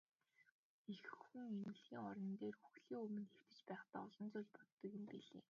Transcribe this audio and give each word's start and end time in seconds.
Эх 0.95 1.03
хүн 1.23 1.43
эмнэлгийн 1.51 2.01
орон 2.09 2.31
дээр 2.41 2.55
үхлийн 2.65 3.01
өмнө 3.05 3.23
хэвтэж 3.31 3.59
байхдаа 3.69 4.01
олон 4.07 4.27
зүйл 4.33 4.49
боддог 4.55 4.81
юм 4.97 5.03
билээ. 5.11 5.39